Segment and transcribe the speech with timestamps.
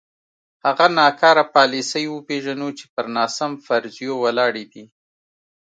[0.65, 4.85] هغه ناکاره پالیسۍ وپېژنو چې پر ناسم فرضیو ولاړې دي.